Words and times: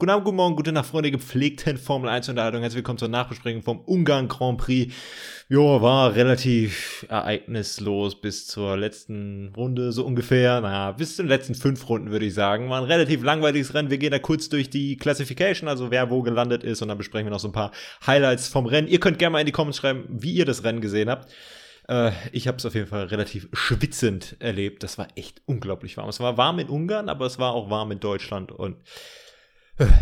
Guten 0.00 0.10
Abend, 0.10 0.26
guten 0.26 0.36
Morgen, 0.36 0.54
gute 0.54 0.70
Nacht, 0.70 0.86
Freunde 0.86 1.10
gepflegten 1.10 1.76
Formel 1.76 2.08
1 2.08 2.28
Unterhaltung. 2.28 2.60
Herzlich 2.60 2.76
willkommen 2.76 3.00
zur 3.00 3.08
Nachbesprechung 3.08 3.62
vom 3.62 3.80
Ungarn 3.80 4.28
Grand 4.28 4.58
Prix. 4.58 4.94
Jo, 5.48 5.82
war 5.82 6.14
relativ 6.14 7.04
ereignislos 7.08 8.20
bis 8.20 8.46
zur 8.46 8.76
letzten 8.76 9.52
Runde, 9.56 9.90
so 9.90 10.06
ungefähr. 10.06 10.60
Naja, 10.60 10.92
bis 10.92 11.16
zu 11.16 11.22
den 11.22 11.28
letzten 11.28 11.56
fünf 11.56 11.88
Runden, 11.88 12.12
würde 12.12 12.26
ich 12.26 12.34
sagen. 12.34 12.70
War 12.70 12.80
ein 12.80 12.86
relativ 12.86 13.24
langweiliges 13.24 13.74
Rennen. 13.74 13.90
Wir 13.90 13.98
gehen 13.98 14.12
da 14.12 14.20
kurz 14.20 14.48
durch 14.48 14.70
die 14.70 14.96
Classification, 14.96 15.68
also 15.68 15.90
wer 15.90 16.10
wo 16.10 16.22
gelandet 16.22 16.62
ist. 16.62 16.80
Und 16.80 16.86
dann 16.86 16.98
besprechen 16.98 17.26
wir 17.26 17.32
noch 17.32 17.40
so 17.40 17.48
ein 17.48 17.52
paar 17.52 17.72
Highlights 18.06 18.46
vom 18.46 18.66
Rennen. 18.66 18.86
Ihr 18.86 19.00
könnt 19.00 19.18
gerne 19.18 19.32
mal 19.32 19.40
in 19.40 19.46
die 19.46 19.52
Comments 19.52 19.76
schreiben, 19.76 20.04
wie 20.08 20.30
ihr 20.30 20.44
das 20.44 20.62
Rennen 20.62 20.80
gesehen 20.80 21.10
habt. 21.10 21.28
Äh, 21.88 22.12
ich 22.30 22.46
habe 22.46 22.58
es 22.58 22.64
auf 22.64 22.76
jeden 22.76 22.86
Fall 22.86 23.06
relativ 23.06 23.48
schwitzend 23.52 24.36
erlebt. 24.38 24.84
Das 24.84 24.96
war 24.96 25.08
echt 25.16 25.42
unglaublich 25.46 25.96
warm. 25.96 26.08
Es 26.08 26.20
war 26.20 26.36
warm 26.36 26.60
in 26.60 26.68
Ungarn, 26.68 27.08
aber 27.08 27.26
es 27.26 27.40
war 27.40 27.52
auch 27.52 27.68
warm 27.68 27.90
in 27.90 27.98
Deutschland. 27.98 28.52
Und 28.52 28.76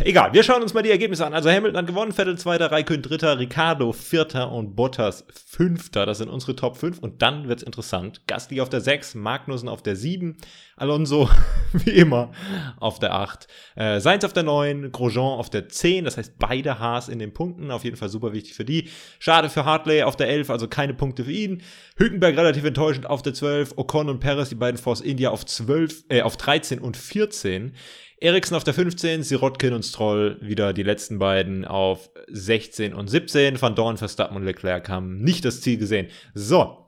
Egal, 0.00 0.32
wir 0.32 0.43
schauen 0.43 0.62
uns 0.62 0.72
mal 0.72 0.82
die 0.82 0.90
Ergebnisse 0.90 1.27
an. 1.27 1.34
Also 1.34 1.50
Hamilton 1.50 1.76
hat 1.76 1.86
gewonnen, 1.86 2.12
Vettel 2.12 2.39
zweiter, 2.39 2.72
Raikön 2.72 3.03
dritter, 3.03 3.39
Ricardo 3.39 3.93
vierter 3.93 4.50
und 4.50 4.75
Bottas 4.75 5.26
fünfter. 5.29 6.07
Das 6.07 6.16
sind 6.16 6.30
unsere 6.30 6.57
Top 6.57 6.79
5 6.79 6.99
und 7.00 7.21
dann 7.21 7.46
wird's 7.46 7.62
interessant. 7.62 8.22
Gasly 8.26 8.62
auf 8.62 8.71
der 8.71 8.80
6, 8.80 9.16
Magnussen 9.16 9.68
auf 9.68 9.82
der 9.82 9.94
7, 9.94 10.39
Alonso 10.76 11.29
wie 11.72 11.90
immer 11.90 12.32
auf 12.79 13.00
der 13.00 13.12
8, 13.14 13.49
äh, 13.75 14.00
Sainz 14.00 14.25
auf 14.25 14.32
der 14.32 14.44
9, 14.44 14.93
Grosjean 14.93 15.39
auf 15.39 15.50
der 15.50 15.68
10, 15.68 16.07
das 16.07 16.16
heißt 16.16 16.38
beide 16.38 16.79
Haas 16.79 17.11
in 17.11 17.18
den 17.18 17.35
Punkten, 17.35 17.71
auf 17.71 17.85
jeden 17.85 17.99
Fall 17.99 18.08
super 18.08 18.32
wichtig 18.32 18.54
für 18.54 18.64
die. 18.64 18.88
Schade 19.18 19.50
für 19.50 19.66
Hartley 19.66 20.04
auf 20.04 20.16
der 20.16 20.29
11, 20.29 20.49
also 20.49 20.68
keine 20.68 20.94
Punkte 20.94 21.24
für 21.24 21.32
ihn. 21.32 21.63
Hülkenberg 21.99 22.35
relativ 22.35 22.64
enttäuschend 22.64 23.04
auf 23.04 23.21
der 23.21 23.35
12, 23.35 23.74
Ocon 23.77 24.08
und 24.08 24.21
Perez, 24.21 24.49
die 24.49 24.54
beiden 24.54 24.79
Force 24.79 25.02
India 25.02 25.29
auf 25.29 25.44
12, 25.44 26.04
äh, 26.08 26.22
auf 26.22 26.38
13 26.38 26.79
und 26.79 26.96
14. 26.96 27.74
Eriksen 28.18 28.54
auf 28.54 28.64
der 28.64 28.75
15, 28.75 29.22
Sirotkin 29.22 29.75
und 29.75 29.84
Stroll 29.84 30.38
wieder 30.40 30.72
die 30.72 30.82
letzten 30.82 31.18
beiden 31.18 31.64
auf 31.66 32.11
16 32.28 32.94
und 32.94 33.08
17. 33.08 33.61
Van 33.61 33.74
Dorn, 33.74 33.98
Verstappen 33.98 34.36
und 34.36 34.44
Leclerc 34.44 34.88
haben 34.88 35.18
nicht 35.22 35.44
das 35.44 35.60
Ziel 35.60 35.77
gesehen. 35.77 36.08
So, 36.32 36.86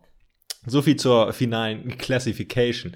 so 0.66 0.80
viel 0.80 0.96
zur 0.96 1.32
finalen 1.32 1.98
Classification. 1.98 2.94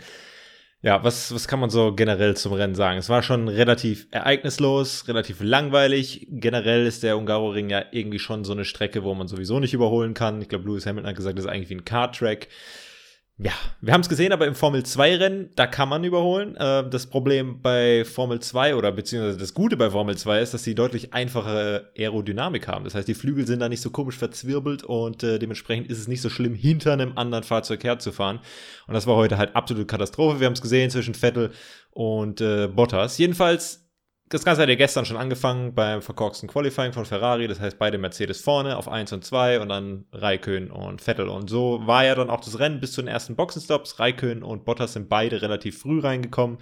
Ja, 0.81 1.05
was, 1.05 1.33
was 1.33 1.47
kann 1.47 1.61
man 1.61 1.71
so 1.71 1.95
generell 1.95 2.37
zum 2.37 2.55
Rennen 2.55 2.75
sagen? 2.75 2.99
Es 2.99 3.09
war 3.09 3.23
schon 3.23 3.47
relativ 3.49 4.09
ereignislos, 4.11 5.07
relativ 5.07 5.41
langweilig. 5.41 6.27
Generell 6.29 6.87
ist 6.87 7.05
der 7.05 7.19
Ungaroring 7.19 7.71
ja 7.71 7.85
irgendwie 7.93 8.19
schon 8.19 8.45
so 8.45 8.53
eine 8.53 8.65
Strecke, 8.65 9.05
wo 9.05 9.15
man 9.15 9.29
sowieso 9.29 9.61
nicht 9.61 9.75
überholen 9.75 10.15
kann. 10.15 10.43
Ich 10.43 10.49
glaube, 10.49 10.65
Lewis 10.65 10.87
Hamilton 10.87 11.11
hat 11.11 11.17
gesagt, 11.17 11.39
das 11.39 11.45
ist 11.45 11.51
eigentlich 11.51 11.71
wie 11.71 11.77
ein 11.77 11.85
Kart-Track. 11.85 12.49
Ja, 13.45 13.53
wir 13.81 13.93
haben 13.93 14.03
es 14.03 14.09
gesehen, 14.09 14.33
aber 14.33 14.47
im 14.47 14.55
Formel 14.55 14.83
2-Rennen, 14.83 15.51
da 15.57 15.67
kann 15.67 15.89
man 15.89 16.05
überholen. 16.05 16.55
Äh, 16.55 16.89
das 16.89 17.07
Problem 17.07 17.61
bei 17.61 18.05
Formel 18.05 18.39
2 18.39 18.77
oder 18.77 18.93
beziehungsweise 18.93 19.37
das 19.37 19.53
Gute 19.53 19.77
bei 19.77 19.91
Formel 19.91 20.17
2 20.17 20.41
ist, 20.41 20.55
dass 20.55 20.63
sie 20.63 20.77
deutlich 20.77 21.13
einfache 21.13 21.91
Aerodynamik 21.99 22.69
haben. 22.69 22.85
Das 22.85 22.95
heißt, 22.95 23.09
die 23.09 23.15
Flügel 23.15 23.45
sind 23.45 23.59
da 23.59 23.69
nicht 23.69 23.81
so 23.81 23.91
komisch 23.91 24.17
verzwirbelt 24.17 24.85
und 24.85 25.25
äh, 25.25 25.41
dementsprechend 25.41 25.91
ist 25.91 25.99
es 25.99 26.07
nicht 26.07 26.21
so 26.21 26.31
schlimm, 26.31 26.55
hinter 26.55 26.93
einem 26.93 27.19
anderen 27.19 27.43
Fahrzeug 27.43 27.83
herzufahren. 27.83 28.39
Und 28.87 28.95
das 28.95 29.09
war 29.09 29.17
heute 29.17 29.39
halt 29.39 29.57
absolute 29.57 29.87
Katastrophe. 29.87 30.39
Wir 30.39 30.47
haben 30.47 30.55
es 30.55 30.63
gesehen 30.63 30.91
zwischen 30.91 31.15
Vettel 31.15 31.51
und 31.91 32.41
äh, 32.41 32.69
Bottas. 32.69 33.19
Jedenfalls 33.19 33.82
das 34.33 34.47
Ganze 34.47 34.63
hat 34.63 34.71
ja 34.71 34.77
gestern 34.77 35.05
schon 35.05 35.19
angefangen 35.19 35.75
beim 35.75 36.01
verkorksten 36.01 36.49
Qualifying 36.49 36.95
von 36.95 37.05
Ferrari. 37.05 37.49
Das 37.49 37.61
heißt, 37.61 37.79
beide 37.79 37.99
Mercedes 37.99 38.41
vorne 38.41 38.79
auf 38.79 38.89
1 38.89 39.13
und 39.13 39.23
2 39.23 39.61
und 39.61 39.69
dann 39.69 40.07
Raikön 40.11 40.71
und 40.71 41.03
Vettel. 41.03 41.29
Und 41.29 41.51
so 41.51 41.87
war 41.87 42.07
ja 42.07 42.15
dann 42.15 42.31
auch 42.31 42.41
das 42.41 42.59
Rennen 42.59 42.81
bis 42.81 42.93
zu 42.93 43.03
den 43.03 43.09
ersten 43.09 43.37
Boxenstops. 43.37 43.99
Raikön 43.99 44.43
und 44.43 44.65
Bottas 44.65 44.95
sind 44.95 45.11
beide 45.11 45.43
relativ 45.43 45.79
früh 45.81 46.01
reingekommen. 46.01 46.57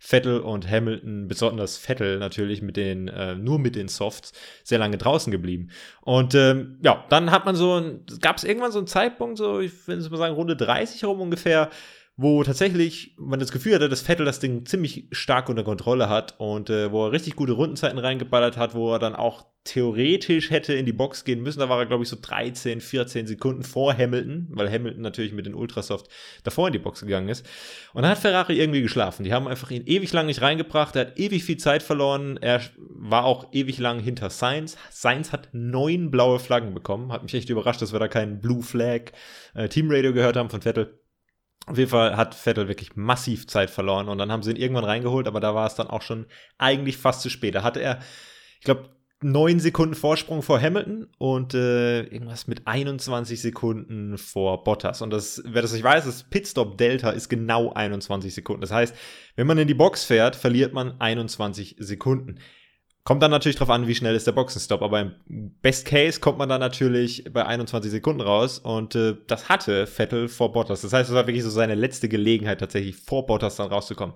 Vettel 0.00 0.40
und 0.40 0.68
Hamilton, 0.68 1.28
besonders 1.28 1.78
Vettel 1.78 2.18
natürlich 2.18 2.60
mit 2.60 2.76
den, 2.76 3.06
äh, 3.06 3.36
nur 3.36 3.60
mit 3.60 3.76
den 3.76 3.86
Softs, 3.86 4.32
sehr 4.64 4.80
lange 4.80 4.98
draußen 4.98 5.30
geblieben. 5.30 5.70
Und 6.00 6.34
ähm, 6.34 6.80
ja, 6.82 7.04
dann 7.08 7.30
hat 7.30 7.44
man 7.44 7.54
so, 7.54 8.00
gab 8.20 8.36
es 8.36 8.42
irgendwann 8.42 8.72
so 8.72 8.78
einen 8.78 8.88
Zeitpunkt, 8.88 9.38
so, 9.38 9.60
ich 9.60 9.86
würde 9.86 10.10
mal 10.10 10.16
sagen, 10.16 10.34
Runde 10.34 10.56
30 10.56 11.02
herum 11.02 11.20
ungefähr, 11.20 11.70
wo 12.16 12.42
tatsächlich 12.44 13.14
man 13.18 13.40
das 13.40 13.52
Gefühl 13.52 13.74
hatte, 13.74 13.88
dass 13.88 14.02
Vettel 14.02 14.26
das 14.26 14.38
Ding 14.38 14.66
ziemlich 14.66 15.06
stark 15.12 15.48
unter 15.48 15.64
Kontrolle 15.64 16.08
hat 16.10 16.34
und 16.38 16.68
äh, 16.68 16.92
wo 16.92 17.06
er 17.06 17.12
richtig 17.12 17.36
gute 17.36 17.52
Rundenzeiten 17.52 17.98
reingeballert 17.98 18.58
hat, 18.58 18.74
wo 18.74 18.92
er 18.92 18.98
dann 18.98 19.14
auch 19.14 19.46
theoretisch 19.64 20.50
hätte 20.50 20.74
in 20.74 20.86
die 20.86 20.92
Box 20.92 21.24
gehen 21.24 21.40
müssen. 21.40 21.60
Da 21.60 21.68
war 21.68 21.78
er, 21.78 21.86
glaube 21.86 22.02
ich, 22.02 22.08
so 22.08 22.16
13, 22.20 22.80
14 22.80 23.26
Sekunden 23.26 23.62
vor 23.62 23.96
Hamilton, 23.96 24.48
weil 24.50 24.70
Hamilton 24.70 25.02
natürlich 25.02 25.32
mit 25.32 25.46
den 25.46 25.54
Ultrasoft 25.54 26.08
davor 26.42 26.66
in 26.66 26.72
die 26.72 26.80
Box 26.80 27.00
gegangen 27.00 27.28
ist. 27.28 27.46
Und 27.94 28.02
dann 28.02 28.10
hat 28.10 28.18
Ferrari 28.18 28.58
irgendwie 28.58 28.82
geschlafen. 28.82 29.24
Die 29.24 29.32
haben 29.32 29.48
einfach 29.48 29.70
ihn 29.70 29.86
ewig 29.86 30.12
lang 30.12 30.26
nicht 30.26 30.42
reingebracht. 30.42 30.96
Er 30.96 31.06
hat 31.06 31.18
ewig 31.18 31.44
viel 31.44 31.58
Zeit 31.58 31.82
verloren. 31.82 32.38
Er 32.38 32.60
war 32.76 33.24
auch 33.24 33.52
ewig 33.52 33.78
lang 33.78 34.00
hinter 34.00 34.30
Sainz. 34.30 34.76
Sainz 34.90 35.32
hat 35.32 35.48
neun 35.52 36.10
blaue 36.10 36.40
Flaggen 36.40 36.74
bekommen. 36.74 37.12
Hat 37.12 37.22
mich 37.22 37.34
echt 37.34 37.48
überrascht, 37.48 37.80
dass 37.80 37.92
wir 37.92 38.00
da 38.00 38.08
keinen 38.08 38.40
Blue 38.40 38.62
Flag 38.62 39.12
äh, 39.54 39.68
Team 39.68 39.88
Radio 39.90 40.12
gehört 40.12 40.36
haben 40.36 40.50
von 40.50 40.62
Vettel. 40.62 41.01
Auf 41.66 41.78
jeden 41.78 41.90
Fall 41.90 42.16
hat 42.16 42.34
Vettel 42.34 42.68
wirklich 42.68 42.96
massiv 42.96 43.46
Zeit 43.46 43.70
verloren 43.70 44.08
und 44.08 44.18
dann 44.18 44.32
haben 44.32 44.42
sie 44.42 44.50
ihn 44.50 44.56
irgendwann 44.56 44.84
reingeholt, 44.84 45.28
aber 45.28 45.40
da 45.40 45.54
war 45.54 45.66
es 45.66 45.76
dann 45.76 45.86
auch 45.86 46.02
schon 46.02 46.26
eigentlich 46.58 46.96
fast 46.96 47.22
zu 47.22 47.30
spät. 47.30 47.54
Da 47.54 47.62
hatte 47.62 47.80
er, 47.80 48.00
ich 48.58 48.64
glaube, 48.64 48.90
neun 49.22 49.60
Sekunden 49.60 49.94
Vorsprung 49.94 50.42
vor 50.42 50.60
Hamilton 50.60 51.06
und 51.18 51.54
äh, 51.54 52.02
irgendwas 52.02 52.46
mit 52.46 52.66
21 52.66 53.40
Sekunden 53.40 54.18
vor 54.18 54.64
Bottas. 54.64 55.02
Und 55.02 55.10
das, 55.10 55.42
wer 55.46 55.62
das 55.62 55.72
nicht 55.72 55.84
weiß, 55.84 56.04
das 56.04 56.24
Pitstop 56.24 56.78
Delta 56.78 57.10
ist 57.10 57.28
genau 57.28 57.72
21 57.72 58.34
Sekunden. 58.34 58.60
Das 58.60 58.72
heißt, 58.72 58.94
wenn 59.36 59.46
man 59.46 59.58
in 59.58 59.68
die 59.68 59.74
Box 59.74 60.04
fährt, 60.04 60.36
verliert 60.36 60.72
man 60.72 61.00
21 61.00 61.76
Sekunden. 61.78 62.38
Kommt 63.04 63.20
dann 63.20 63.32
natürlich 63.32 63.56
drauf 63.56 63.70
an, 63.70 63.88
wie 63.88 63.96
schnell 63.96 64.14
ist 64.14 64.28
der 64.28 64.32
Boxenstopp, 64.32 64.80
aber 64.80 65.00
im 65.00 65.50
Best 65.60 65.86
Case 65.86 66.20
kommt 66.20 66.38
man 66.38 66.48
dann 66.48 66.60
natürlich 66.60 67.24
bei 67.32 67.44
21 67.44 67.90
Sekunden 67.90 68.20
raus 68.20 68.60
und 68.60 68.94
äh, 68.94 69.16
das 69.26 69.48
hatte 69.48 69.88
Vettel 69.88 70.28
vor 70.28 70.52
Bottas. 70.52 70.82
Das 70.82 70.92
heißt, 70.92 71.10
es 71.10 71.16
war 71.16 71.26
wirklich 71.26 71.42
so 71.42 71.50
seine 71.50 71.74
letzte 71.74 72.08
Gelegenheit, 72.08 72.60
tatsächlich 72.60 72.94
vor 72.94 73.26
Bottas 73.26 73.56
dann 73.56 73.72
rauszukommen. 73.72 74.14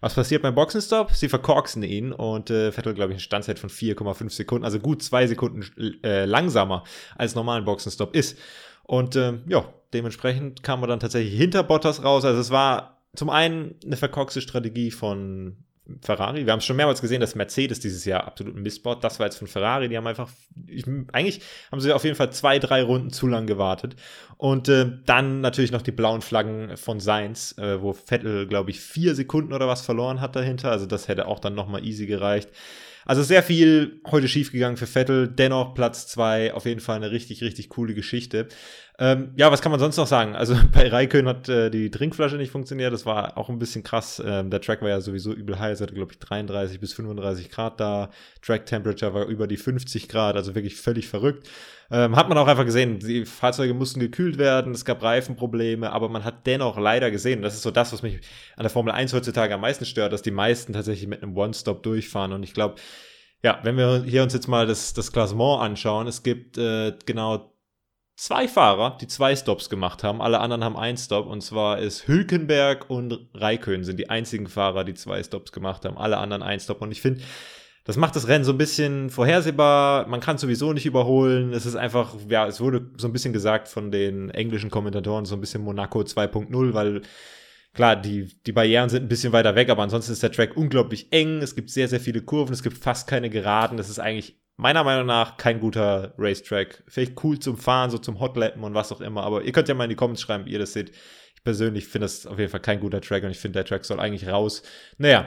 Was 0.00 0.14
passiert 0.14 0.42
beim 0.42 0.54
Boxenstopp? 0.54 1.10
Sie 1.10 1.28
verkorksen 1.28 1.82
ihn 1.82 2.12
und 2.12 2.48
äh, 2.50 2.70
Vettel, 2.70 2.94
glaube 2.94 3.12
ich, 3.12 3.16
eine 3.16 3.22
Standzeit 3.22 3.58
von 3.58 3.70
4,5 3.70 4.30
Sekunden, 4.30 4.64
also 4.64 4.78
gut 4.78 5.02
zwei 5.02 5.26
Sekunden 5.26 5.64
äh, 6.04 6.24
langsamer 6.24 6.84
als 7.16 7.34
normalen 7.34 7.64
Boxenstopp 7.64 8.14
ist. 8.14 8.38
Und 8.84 9.16
äh, 9.16 9.40
ja, 9.48 9.64
dementsprechend 9.92 10.62
kam 10.62 10.78
man 10.78 10.88
dann 10.88 11.00
tatsächlich 11.00 11.36
hinter 11.36 11.64
Bottas 11.64 12.04
raus. 12.04 12.24
Also 12.24 12.40
es 12.40 12.52
war 12.52 13.00
zum 13.16 13.30
einen 13.30 13.74
eine 13.84 13.96
verkorkste 13.96 14.40
Strategie 14.40 14.92
von 14.92 15.56
Ferrari. 16.02 16.44
Wir 16.44 16.52
haben 16.52 16.60
schon 16.60 16.76
mehrmals 16.76 17.00
gesehen, 17.00 17.20
dass 17.20 17.34
Mercedes 17.34 17.80
dieses 17.80 18.04
Jahr 18.04 18.26
absolut 18.26 18.56
missbaut. 18.56 19.02
Das 19.02 19.18
war 19.18 19.26
jetzt 19.26 19.38
von 19.38 19.48
Ferrari. 19.48 19.88
Die 19.88 19.96
haben 19.96 20.06
einfach, 20.06 20.28
ich, 20.66 20.86
eigentlich 21.12 21.40
haben 21.72 21.80
sie 21.80 21.92
auf 21.92 22.04
jeden 22.04 22.16
Fall 22.16 22.30
zwei, 22.32 22.58
drei 22.58 22.82
Runden 22.82 23.10
zu 23.10 23.26
lang 23.26 23.46
gewartet. 23.46 23.96
Und 24.36 24.68
äh, 24.68 24.86
dann 25.06 25.40
natürlich 25.40 25.72
noch 25.72 25.82
die 25.82 25.92
blauen 25.92 26.20
Flaggen 26.20 26.76
von 26.76 27.00
Sainz, 27.00 27.56
äh, 27.58 27.80
wo 27.80 27.92
Vettel, 27.92 28.46
glaube 28.46 28.70
ich, 28.70 28.80
vier 28.80 29.14
Sekunden 29.14 29.52
oder 29.52 29.66
was 29.66 29.80
verloren 29.80 30.20
hat 30.20 30.36
dahinter. 30.36 30.70
Also 30.70 30.86
das 30.86 31.08
hätte 31.08 31.26
auch 31.26 31.40
dann 31.40 31.54
nochmal 31.54 31.84
easy 31.84 32.06
gereicht. 32.06 32.50
Also 33.08 33.22
sehr 33.22 33.42
viel 33.42 34.02
heute 34.10 34.28
schiefgegangen 34.28 34.76
für 34.76 34.86
Vettel. 34.86 35.28
Dennoch 35.28 35.72
Platz 35.72 36.06
zwei, 36.08 36.52
auf 36.52 36.66
jeden 36.66 36.80
Fall 36.80 36.96
eine 36.96 37.10
richtig, 37.10 37.42
richtig 37.42 37.70
coole 37.70 37.94
Geschichte. 37.94 38.48
Ähm, 38.98 39.30
ja, 39.34 39.50
was 39.50 39.62
kann 39.62 39.72
man 39.72 39.80
sonst 39.80 39.96
noch 39.96 40.06
sagen? 40.06 40.36
Also 40.36 40.54
bei 40.74 40.88
Raikön 40.88 41.26
hat 41.26 41.48
äh, 41.48 41.70
die 41.70 41.90
Trinkflasche 41.90 42.36
nicht 42.36 42.50
funktioniert. 42.50 42.92
Das 42.92 43.06
war 43.06 43.38
auch 43.38 43.48
ein 43.48 43.58
bisschen 43.58 43.82
krass. 43.82 44.22
Ähm, 44.22 44.50
der 44.50 44.60
Track 44.60 44.82
war 44.82 44.90
ja 44.90 45.00
sowieso 45.00 45.32
übel 45.32 45.58
heiß. 45.58 45.80
hatte, 45.80 45.94
glaube 45.94 46.12
ich, 46.12 46.18
33 46.18 46.80
bis 46.80 46.92
35 46.92 47.48
Grad 47.48 47.80
da. 47.80 48.10
Track 48.42 48.66
Temperature 48.66 49.14
war 49.14 49.24
über 49.24 49.46
die 49.46 49.56
50 49.56 50.06
Grad. 50.10 50.36
Also 50.36 50.54
wirklich 50.54 50.76
völlig 50.76 51.08
verrückt. 51.08 51.48
Ähm, 51.90 52.16
hat 52.16 52.28
man 52.28 52.36
auch 52.36 52.46
einfach 52.46 52.66
gesehen, 52.66 52.98
die 52.98 53.24
Fahrzeuge 53.24 53.72
mussten 53.72 53.98
gekühlt 53.98 54.36
werden, 54.36 54.72
es 54.72 54.84
gab 54.84 55.02
Reifenprobleme, 55.02 55.90
aber 55.90 56.10
man 56.10 56.22
hat 56.22 56.46
dennoch 56.46 56.78
leider 56.78 57.10
gesehen, 57.10 57.40
das 57.40 57.54
ist 57.54 57.62
so 57.62 57.70
das, 57.70 57.94
was 57.94 58.02
mich 58.02 58.20
an 58.56 58.64
der 58.64 58.70
Formel 58.70 58.92
1 58.92 59.14
heutzutage 59.14 59.54
am 59.54 59.62
meisten 59.62 59.86
stört, 59.86 60.12
dass 60.12 60.20
die 60.20 60.30
meisten 60.30 60.74
tatsächlich 60.74 61.08
mit 61.08 61.22
einem 61.22 61.34
One-Stop 61.34 61.82
durchfahren. 61.82 62.32
Und 62.32 62.42
ich 62.42 62.52
glaube, 62.52 62.74
ja, 63.42 63.60
wenn 63.62 63.76
wir 63.76 64.04
hier 64.04 64.22
uns 64.22 64.34
jetzt 64.34 64.48
mal 64.48 64.66
das, 64.66 64.92
das 64.92 65.12
Klassement 65.12 65.62
anschauen, 65.62 66.06
es 66.06 66.22
gibt 66.22 66.58
äh, 66.58 66.92
genau 67.06 67.54
zwei 68.18 68.48
Fahrer, 68.48 68.98
die 69.00 69.06
zwei 69.06 69.36
Stops 69.36 69.70
gemacht 69.70 70.02
haben. 70.02 70.20
Alle 70.20 70.40
anderen 70.40 70.64
haben 70.64 70.76
einen 70.76 70.98
Stop. 70.98 71.26
Und 71.26 71.40
zwar 71.40 71.78
ist 71.78 72.08
Hülkenberg 72.08 72.90
und 72.90 73.28
Raikön 73.32 73.84
sind 73.84 73.98
die 73.98 74.10
einzigen 74.10 74.48
Fahrer, 74.48 74.84
die 74.84 74.94
zwei 74.94 75.22
Stops 75.22 75.52
gemacht 75.52 75.84
haben. 75.84 75.96
Alle 75.96 76.18
anderen 76.18 76.42
einen 76.42 76.60
Stop. 76.60 76.82
Und 76.82 76.90
ich 76.90 77.00
finde, 77.00 77.22
das 77.88 77.96
macht 77.96 78.14
das 78.16 78.28
Rennen 78.28 78.44
so 78.44 78.52
ein 78.52 78.58
bisschen 78.58 79.08
vorhersehbar. 79.08 80.06
Man 80.08 80.20
kann 80.20 80.36
sowieso 80.36 80.74
nicht 80.74 80.84
überholen. 80.84 81.54
Es 81.54 81.64
ist 81.64 81.74
einfach, 81.74 82.14
ja, 82.28 82.46
es 82.46 82.60
wurde 82.60 82.90
so 82.98 83.08
ein 83.08 83.14
bisschen 83.14 83.32
gesagt 83.32 83.66
von 83.66 83.90
den 83.90 84.28
englischen 84.28 84.68
Kommentatoren, 84.68 85.24
so 85.24 85.34
ein 85.34 85.40
bisschen 85.40 85.62
Monaco 85.62 86.00
2.0, 86.00 86.74
weil 86.74 87.00
klar, 87.72 87.96
die, 87.96 88.26
die 88.44 88.52
Barrieren 88.52 88.90
sind 88.90 89.04
ein 89.04 89.08
bisschen 89.08 89.32
weiter 89.32 89.54
weg, 89.54 89.70
aber 89.70 89.84
ansonsten 89.84 90.12
ist 90.12 90.22
der 90.22 90.30
Track 90.30 90.54
unglaublich 90.54 91.10
eng. 91.14 91.40
Es 91.40 91.54
gibt 91.54 91.70
sehr, 91.70 91.88
sehr 91.88 91.98
viele 91.98 92.20
Kurven. 92.20 92.52
Es 92.52 92.62
gibt 92.62 92.76
fast 92.76 93.08
keine 93.08 93.30
Geraden. 93.30 93.78
Das 93.78 93.88
ist 93.88 93.98
eigentlich 93.98 94.38
meiner 94.58 94.84
Meinung 94.84 95.06
nach 95.06 95.38
kein 95.38 95.58
guter 95.58 96.12
Racetrack. 96.18 96.84
Vielleicht 96.88 97.24
cool 97.24 97.38
zum 97.38 97.56
Fahren, 97.56 97.90
so 97.90 97.96
zum 97.96 98.20
Hotlappen 98.20 98.64
und 98.64 98.74
was 98.74 98.92
auch 98.92 99.00
immer. 99.00 99.22
Aber 99.22 99.44
ihr 99.44 99.52
könnt 99.52 99.68
ja 99.68 99.74
mal 99.74 99.84
in 99.84 99.90
die 99.90 99.96
Comments 99.96 100.20
schreiben, 100.20 100.44
wie 100.44 100.52
ihr 100.52 100.58
das 100.58 100.74
seht. 100.74 100.90
Ich 101.34 101.42
persönlich 101.42 101.86
finde 101.86 102.04
das 102.04 102.26
auf 102.26 102.38
jeden 102.38 102.50
Fall 102.50 102.60
kein 102.60 102.80
guter 102.80 103.00
Track 103.00 103.24
und 103.24 103.30
ich 103.30 103.38
finde, 103.38 103.60
der 103.60 103.64
Track 103.64 103.86
soll 103.86 103.98
eigentlich 103.98 104.28
raus. 104.28 104.62
Naja, 104.98 105.26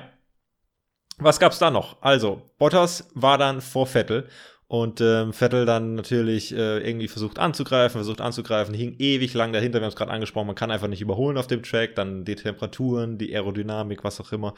Was 1.23 1.39
gab's 1.39 1.59
da 1.59 1.69
noch? 1.69 2.01
Also, 2.01 2.41
Bottas 2.57 3.07
war 3.13 3.37
dann 3.37 3.61
vor 3.61 3.85
Vettel 3.85 4.27
und 4.67 5.01
ähm, 5.01 5.33
Vettel 5.33 5.67
dann 5.67 5.93
natürlich 5.93 6.51
äh, 6.51 6.79
irgendwie 6.79 7.07
versucht 7.07 7.37
anzugreifen, 7.37 7.99
versucht 7.99 8.21
anzugreifen, 8.21 8.73
hing 8.73 8.95
ewig 8.97 9.35
lang 9.35 9.53
dahinter. 9.53 9.79
Wir 9.79 9.83
haben 9.83 9.89
es 9.89 9.95
gerade 9.95 10.09
angesprochen, 10.09 10.47
man 10.47 10.55
kann 10.55 10.71
einfach 10.71 10.87
nicht 10.87 11.01
überholen 11.01 11.37
auf 11.37 11.45
dem 11.45 11.61
Track. 11.61 11.93
Dann 11.93 12.25
die 12.25 12.33
Temperaturen, 12.33 13.19
die 13.19 13.35
Aerodynamik, 13.35 14.03
was 14.03 14.19
auch 14.19 14.31
immer. 14.31 14.55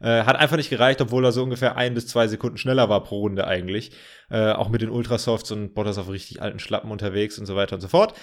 Äh, 0.00 0.22
hat 0.22 0.36
einfach 0.36 0.56
nicht 0.56 0.70
gereicht, 0.70 1.00
obwohl 1.00 1.24
er 1.24 1.32
so 1.32 1.42
ungefähr 1.42 1.76
ein 1.76 1.94
bis 1.94 2.06
zwei 2.06 2.28
Sekunden 2.28 2.58
schneller 2.58 2.88
war 2.88 3.02
pro 3.02 3.18
Runde 3.18 3.48
eigentlich. 3.48 3.90
Äh, 4.30 4.52
auch 4.52 4.68
mit 4.68 4.82
den 4.82 4.90
Ultrasofts 4.90 5.50
und 5.50 5.74
Bottas 5.74 5.98
auf 5.98 6.08
richtig 6.08 6.40
alten 6.40 6.60
Schlappen 6.60 6.92
unterwegs 6.92 7.40
und 7.40 7.46
so 7.46 7.56
weiter 7.56 7.74
und 7.74 7.80
so 7.80 7.88
fort. 7.88 8.14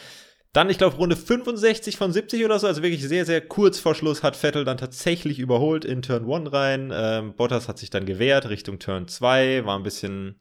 Dann, 0.53 0.69
ich 0.69 0.77
glaube, 0.77 0.97
Runde 0.97 1.15
65 1.15 1.95
von 1.95 2.11
70 2.11 2.43
oder 2.43 2.59
so, 2.59 2.67
also 2.67 2.83
wirklich 2.83 3.07
sehr, 3.07 3.25
sehr 3.25 3.39
kurz 3.39 3.79
vor 3.79 3.95
Schluss 3.95 4.21
hat 4.21 4.35
Vettel 4.35 4.65
dann 4.65 4.77
tatsächlich 4.77 5.39
überholt 5.39 5.85
in 5.85 6.01
Turn 6.01 6.29
1 6.29 6.51
rein. 6.51 6.91
Ähm, 6.93 7.33
Bottas 7.35 7.69
hat 7.69 7.77
sich 7.77 7.89
dann 7.89 8.05
gewehrt 8.05 8.49
Richtung 8.49 8.77
Turn 8.77 9.07
2, 9.07 9.65
war 9.65 9.79
ein 9.79 9.83
bisschen 9.83 10.35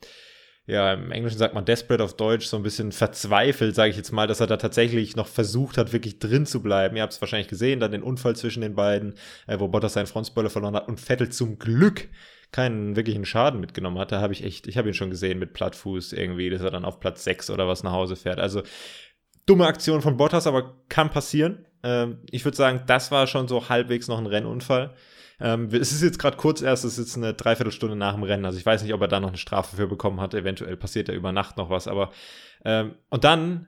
ja, 0.71 0.93
im 0.93 1.11
Englischen 1.11 1.39
sagt 1.39 1.55
man 1.55 1.65
desperate 1.65 2.05
auf 2.05 2.15
Deutsch, 2.15 2.47
so 2.47 2.57
ein 2.57 2.63
bisschen 2.63 2.93
verzweifelt, 2.93 3.75
sage 3.75 3.91
ich 3.91 3.97
jetzt 3.97 4.13
mal, 4.13 4.29
dass 4.29 4.39
er 4.39 4.47
da 4.47 4.57
tatsächlich 4.57 5.17
noch 5.17 5.27
versucht 5.27 5.77
hat, 5.77 5.93
wirklich 5.93 6.21
drin 6.21 6.47
zu 6.47 6.63
bleiben. 6.63 6.97
Ihr 6.97 7.03
habt 7.03 7.13
es 7.13 7.21
wahrscheinlich 7.21 7.49
gesehen, 7.49 7.81
dann 7.81 7.91
den 7.91 8.05
Unfall 8.05 8.37
zwischen 8.37 8.61
den 8.61 8.77
beiden, 8.77 9.15
äh, 9.49 9.59
wo 9.59 9.67
Bottas 9.67 9.95
seinen 9.95 10.07
Frontspoiler 10.07 10.51
verloren 10.51 10.77
hat 10.77 10.87
und 10.87 11.01
Vettel 11.01 11.31
zum 11.31 11.59
Glück 11.59 12.09
keinen 12.53 12.95
wirklichen 12.95 13.25
Schaden 13.25 13.61
mitgenommen 13.61 13.99
hat. 13.99 14.13
Da 14.13 14.21
habe 14.21 14.33
ich 14.33 14.45
echt, 14.45 14.67
ich 14.69 14.77
habe 14.77 14.89
ihn 14.89 14.95
schon 14.95 15.11
gesehen 15.11 15.39
mit 15.39 15.55
Plattfuß 15.55 16.13
irgendwie, 16.13 16.51
dass 16.51 16.63
er 16.63 16.71
dann 16.71 16.85
auf 16.85 17.01
Platz 17.01 17.25
6 17.25 17.51
oder 17.51 17.67
was 17.67 17.83
nach 17.83 17.93
Hause 17.93 18.17
fährt. 18.17 18.39
Also 18.39 18.63
dumme 19.47 19.67
Aktion 19.67 20.03
von 20.03 20.17
Bottas, 20.17 20.47
aber 20.47 20.77
kann 20.89 21.11
passieren. 21.11 21.67
Ähm, 21.83 22.19
ich 22.31 22.45
würde 22.45 22.57
sagen, 22.57 22.83
das 22.87 23.11
war 23.11 23.27
schon 23.27 23.49
so 23.49 23.69
halbwegs 23.69 24.09
noch 24.09 24.19
ein 24.19 24.27
Rennunfall. 24.27 24.95
Ähm, 25.41 25.69
es 25.73 25.93
ist 25.93 26.03
jetzt 26.03 26.19
gerade 26.19 26.37
kurz 26.37 26.61
erst, 26.61 26.85
es 26.85 26.99
ist 26.99 27.07
jetzt 27.07 27.17
eine 27.17 27.35
Dreiviertelstunde 27.35 27.97
nach 27.97 28.15
dem 28.15 28.23
Rennen. 28.23 28.45
Also 28.45 28.59
ich 28.59 28.67
weiß 28.67 28.83
nicht, 28.83 28.93
ob 28.93 29.01
er 29.01 29.09
da 29.09 29.21
noch 29.21 29.29
eine 29.29 29.39
Strafe 29.39 29.77
für 29.77 29.87
bekommen 29.87 30.21
hat. 30.21 30.35
Eventuell 30.35 30.77
passiert 30.77 31.09
ja 31.09 31.15
über 31.15 31.33
Nacht 31.33 31.57
noch 31.57 31.71
was. 31.71 31.89
Aber 31.89 32.11
ähm, 32.65 32.95
und 33.09 33.25
dann 33.25 33.67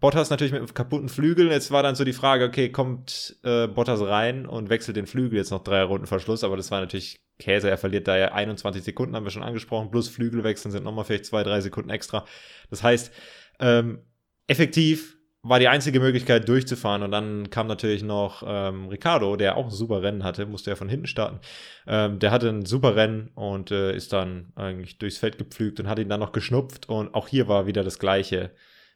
Bottas 0.00 0.30
natürlich 0.30 0.52
mit 0.52 0.74
kaputten 0.74 1.08
Flügel. 1.08 1.50
Jetzt 1.50 1.70
war 1.70 1.82
dann 1.82 1.94
so 1.94 2.04
die 2.04 2.12
Frage, 2.12 2.44
okay, 2.44 2.70
kommt 2.70 3.38
äh, 3.42 3.66
Bottas 3.68 4.00
rein 4.00 4.46
und 4.46 4.70
wechselt 4.70 4.96
den 4.96 5.06
Flügel 5.06 5.38
jetzt 5.38 5.50
noch 5.50 5.62
drei 5.62 5.82
Runden 5.82 6.06
Verschluss, 6.06 6.44
aber 6.44 6.56
das 6.56 6.70
war 6.70 6.80
natürlich 6.80 7.20
Käse. 7.38 7.70
Er 7.70 7.78
verliert 7.78 8.08
da 8.08 8.16
ja 8.16 8.32
21 8.32 8.82
Sekunden, 8.82 9.14
haben 9.14 9.24
wir 9.24 9.30
schon 9.30 9.42
angesprochen, 9.42 9.90
plus 9.90 10.08
Flügelwechseln 10.08 10.72
sind 10.72 10.84
nochmal 10.84 11.04
vielleicht 11.04 11.26
zwei, 11.26 11.42
drei 11.42 11.60
Sekunden 11.60 11.90
extra. 11.90 12.26
Das 12.70 12.82
heißt, 12.82 13.12
ähm, 13.60 14.00
effektiv 14.48 15.16
war 15.42 15.60
die 15.60 15.68
einzige 15.68 16.00
Möglichkeit 16.00 16.48
durchzufahren. 16.48 17.02
Und 17.02 17.12
dann 17.12 17.48
kam 17.50 17.68
natürlich 17.68 18.02
noch 18.02 18.42
ähm, 18.46 18.88
Ricardo, 18.88 19.36
der 19.36 19.56
auch 19.56 19.66
ein 19.66 19.70
super 19.70 20.02
Rennen 20.02 20.24
hatte, 20.24 20.46
musste 20.46 20.70
ja 20.70 20.76
von 20.76 20.88
hinten 20.88 21.06
starten. 21.06 21.38
Ähm, 21.86 22.18
der 22.18 22.32
hatte 22.32 22.48
ein 22.48 22.66
super 22.66 22.96
Rennen 22.96 23.30
und 23.34 23.70
äh, 23.70 23.94
ist 23.94 24.12
dann 24.12 24.52
eigentlich 24.56 24.98
durchs 24.98 25.18
Feld 25.18 25.38
gepflügt 25.38 25.78
und 25.78 25.88
hat 25.88 25.98
ihn 25.98 26.08
dann 26.08 26.20
noch 26.20 26.32
geschnupft. 26.32 26.88
Und 26.88 27.14
auch 27.14 27.28
hier 27.28 27.46
war 27.46 27.66
wieder 27.66 27.84
das 27.84 27.98
Gleiche, 27.98 28.50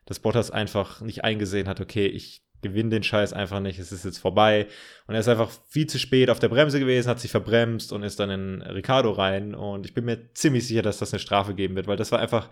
dass 0.04 0.19
Bottas 0.19 0.50
einfach 0.50 1.00
nicht 1.00 1.22
eingesehen 1.22 1.69
hat, 1.69 1.81
okay, 1.81 2.06
ich 2.06 2.43
gewinne 2.60 2.90
den 2.90 3.02
Scheiß 3.02 3.32
einfach 3.32 3.60
nicht, 3.60 3.78
es 3.78 3.93
ist 3.93 4.05
jetzt 4.05 4.19
vorbei. 4.19 4.66
Und 5.06 5.14
er 5.14 5.20
ist 5.20 5.28
einfach 5.28 5.50
viel 5.69 5.87
zu 5.87 5.98
spät 5.98 6.31
auf 6.31 6.38
der 6.38 6.48
Bremse 6.48 6.81
gewesen, 6.81 7.08
hat 7.08 7.20
sich 7.20 7.31
verbremst 7.31 7.93
und 7.93 8.02
ist 8.02 8.20
dann 8.20 8.31
in 8.31 8.62
Ricardo 8.62 9.10
rein. 9.10 9.55
Und 9.55 9.87
ich 9.87 9.94
bin 9.94 10.05
mir 10.05 10.32
ziemlich 10.34 10.66
sicher, 10.66 10.82
dass 10.82 10.98
das 10.98 11.12
eine 11.12 11.20
Strafe 11.20 11.55
geben 11.55 11.76
wird, 11.76 11.87
weil 11.87 11.96
das 11.96 12.12
war 12.12 12.20
einfach 12.20 12.50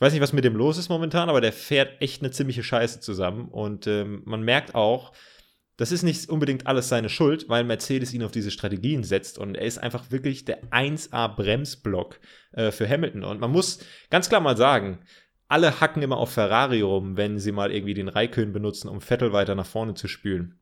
ich 0.00 0.06
weiß 0.06 0.14
nicht, 0.14 0.22
was 0.22 0.32
mit 0.32 0.44
dem 0.44 0.56
los 0.56 0.78
ist 0.78 0.88
momentan, 0.88 1.28
aber 1.28 1.42
der 1.42 1.52
fährt 1.52 2.00
echt 2.00 2.22
eine 2.22 2.30
ziemliche 2.30 2.62
Scheiße 2.62 3.00
zusammen. 3.00 3.48
Und 3.48 3.86
ähm, 3.86 4.22
man 4.24 4.40
merkt 4.40 4.74
auch, 4.74 5.12
das 5.76 5.92
ist 5.92 6.04
nicht 6.04 6.30
unbedingt 6.30 6.66
alles 6.66 6.88
seine 6.88 7.10
Schuld, 7.10 7.50
weil 7.50 7.64
Mercedes 7.64 8.14
ihn 8.14 8.22
auf 8.22 8.32
diese 8.32 8.50
Strategien 8.50 9.04
setzt 9.04 9.36
und 9.38 9.56
er 9.56 9.66
ist 9.66 9.76
einfach 9.76 10.10
wirklich 10.10 10.46
der 10.46 10.62
1A-Bremsblock 10.70 12.18
äh, 12.52 12.70
für 12.70 12.88
Hamilton. 12.88 13.24
Und 13.24 13.40
man 13.40 13.50
muss 13.50 13.80
ganz 14.08 14.30
klar 14.30 14.40
mal 14.40 14.56
sagen, 14.56 15.00
alle 15.48 15.82
hacken 15.82 16.02
immer 16.02 16.16
auf 16.16 16.32
Ferrari 16.32 16.80
rum, 16.80 17.18
wenn 17.18 17.38
sie 17.38 17.52
mal 17.52 17.70
irgendwie 17.70 17.92
den 17.92 18.08
Raikön 18.08 18.54
benutzen, 18.54 18.88
um 18.88 19.02
Vettel 19.02 19.34
weiter 19.34 19.54
nach 19.54 19.66
vorne 19.66 19.92
zu 19.92 20.08
spülen. 20.08 20.59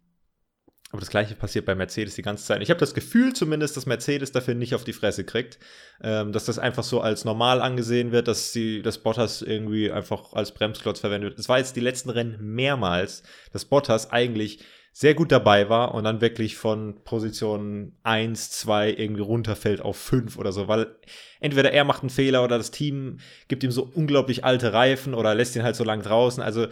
Aber 0.91 1.01
das 1.01 1.11
gleiche 1.11 1.35
passiert 1.35 1.67
bei 1.67 1.75
Mercedes 1.75 2.15
die 2.15 2.23
ganze 2.23 2.45
Zeit. 2.45 2.63
Ich 2.63 2.71
habe 2.71 2.81
das 2.81 2.95
Gefühl 2.95 3.35
zumindest, 3.35 3.77
dass 3.77 3.85
Mercedes 3.85 4.33
dafür 4.33 4.55
nicht 4.55 4.75
auf 4.75 4.85
die 4.85 4.95
Fresse 4.95 5.25
kriegt. 5.25 5.59
Ähm, 6.03 6.33
dass 6.33 6.47
das 6.47 6.59
einfach 6.59 6.85
so 6.85 7.01
als 7.01 7.25
normal 7.25 7.61
angesehen 7.61 8.11
wird, 8.11 8.27
dass 8.27 8.53
sie 8.53 8.81
das 8.81 8.99
Bottas 8.99 9.43
irgendwie 9.43 9.91
einfach 9.91 10.33
als 10.33 10.53
Bremsklotz 10.53 11.01
verwendet 11.01 11.31
wird. 11.31 11.39
Es 11.39 11.49
war 11.49 11.59
jetzt 11.59 11.77
die 11.77 11.81
letzten 11.81 12.09
Rennen 12.09 12.39
mehrmals, 12.41 13.23
dass 13.53 13.67
Bottas 13.67 14.11
eigentlich 14.11 14.61
sehr 14.93 15.15
gut 15.15 15.31
dabei 15.31 15.69
war 15.69 15.95
und 15.95 16.05
dann 16.05 16.21
wirklich 16.21 16.57
von 16.57 17.05
Position 17.05 17.93
1, 18.03 18.51
2 18.51 18.95
irgendwie 18.95 19.23
runterfällt 19.23 19.81
auf 19.81 19.97
5 19.97 20.37
oder 20.37 20.51
so, 20.51 20.67
weil 20.67 20.97
entweder 21.39 21.71
er 21.71 21.85
macht 21.85 22.03
einen 22.03 22.11
Fehler 22.11 22.43
oder 22.43 22.59
das 22.59 22.73
Team 22.73 23.19
gibt 23.47 23.63
ihm 23.63 23.71
so 23.71 23.89
unglaublich 23.95 24.45
alte 24.45 24.73
Reifen 24.73 25.15
oder 25.15 25.35
lässt 25.35 25.55
ihn 25.55 25.63
halt 25.63 25.77
so 25.77 25.85
lang 25.85 26.03
draußen. 26.03 26.43
Also 26.43 26.67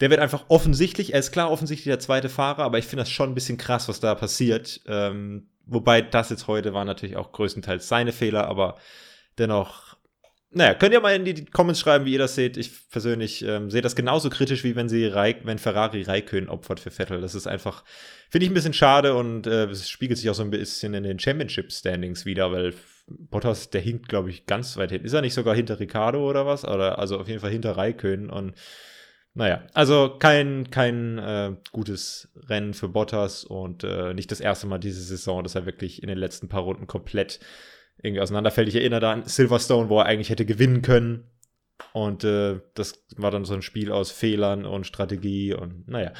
der 0.00 0.10
wird 0.10 0.20
einfach 0.20 0.46
offensichtlich, 0.48 1.12
er 1.12 1.20
ist 1.20 1.32
klar 1.32 1.50
offensichtlich 1.50 1.90
der 1.90 1.98
zweite 1.98 2.28
Fahrer, 2.28 2.64
aber 2.64 2.78
ich 2.78 2.86
finde 2.86 3.02
das 3.02 3.10
schon 3.10 3.30
ein 3.30 3.34
bisschen 3.34 3.58
krass, 3.58 3.88
was 3.88 4.00
da 4.00 4.14
passiert. 4.14 4.80
Ähm, 4.86 5.48
wobei 5.66 6.00
das 6.00 6.30
jetzt 6.30 6.46
heute 6.46 6.72
war 6.72 6.84
natürlich 6.84 7.16
auch 7.16 7.32
größtenteils 7.32 7.86
seine 7.86 8.12
Fehler, 8.12 8.48
aber 8.48 8.76
dennoch, 9.38 9.96
naja, 10.52 10.74
könnt 10.74 10.94
ihr 10.94 11.00
mal 11.00 11.14
in 11.14 11.24
die 11.24 11.44
Comments 11.44 11.78
schreiben, 11.78 12.06
wie 12.06 12.14
ihr 12.14 12.18
das 12.18 12.34
seht. 12.34 12.56
Ich 12.56 12.90
persönlich 12.90 13.44
ähm, 13.44 13.70
sehe 13.70 13.82
das 13.82 13.94
genauso 13.94 14.30
kritisch, 14.30 14.64
wie 14.64 14.74
wenn 14.74 14.88
sie 14.88 15.06
Raik, 15.06 15.42
wenn 15.44 15.58
Ferrari 15.58 16.02
Raikön 16.02 16.48
opfert 16.48 16.80
für 16.80 16.90
Vettel. 16.90 17.20
Das 17.20 17.34
ist 17.34 17.46
einfach, 17.46 17.84
finde 18.30 18.46
ich 18.46 18.50
ein 18.50 18.54
bisschen 18.54 18.72
schade 18.72 19.14
und 19.14 19.46
äh, 19.46 19.66
es 19.66 19.88
spiegelt 19.88 20.18
sich 20.18 20.28
auch 20.30 20.34
so 20.34 20.42
ein 20.42 20.50
bisschen 20.50 20.94
in 20.94 21.04
den 21.04 21.20
Championship-Standings 21.20 22.24
wieder, 22.24 22.50
weil 22.50 22.74
Bottas, 23.06 23.70
der 23.70 23.80
hinkt, 23.80 24.08
glaube 24.08 24.30
ich, 24.30 24.46
ganz 24.46 24.76
weit 24.76 24.90
hin. 24.90 25.04
Ist 25.04 25.12
er 25.12 25.20
nicht 25.20 25.34
sogar 25.34 25.54
hinter 25.54 25.78
Ricardo 25.78 26.28
oder 26.28 26.46
was? 26.46 26.64
Oder 26.64 26.98
also 26.98 27.18
auf 27.18 27.28
jeden 27.28 27.40
Fall 27.40 27.50
hinter 27.50 27.76
Raikön 27.76 28.30
und 28.30 28.54
naja, 29.34 29.62
also 29.74 30.16
kein, 30.18 30.70
kein 30.70 31.18
äh, 31.18 31.56
gutes 31.72 32.30
Rennen 32.48 32.74
für 32.74 32.88
Bottas 32.88 33.44
und 33.44 33.84
äh, 33.84 34.12
nicht 34.12 34.30
das 34.30 34.40
erste 34.40 34.66
Mal 34.66 34.78
diese 34.78 35.02
Saison, 35.02 35.42
dass 35.42 35.54
er 35.54 35.66
wirklich 35.66 36.02
in 36.02 36.08
den 36.08 36.18
letzten 36.18 36.48
paar 36.48 36.62
Runden 36.62 36.86
komplett 36.86 37.38
irgendwie 38.02 38.20
auseinanderfällt. 38.20 38.68
Ich 38.68 38.76
erinnere 38.76 39.00
da 39.00 39.12
an 39.12 39.24
Silverstone, 39.26 39.88
wo 39.88 39.98
er 39.98 40.06
eigentlich 40.06 40.30
hätte 40.30 40.46
gewinnen 40.46 40.82
können. 40.82 41.30
Und 41.92 42.24
äh, 42.24 42.60
das 42.74 43.04
war 43.16 43.30
dann 43.30 43.44
so 43.44 43.54
ein 43.54 43.62
Spiel 43.62 43.90
aus 43.90 44.10
Fehlern 44.10 44.66
und 44.66 44.86
Strategie 44.86 45.54
und 45.54 45.88
naja. 45.88 46.12